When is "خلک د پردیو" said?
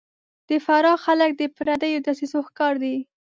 1.05-2.03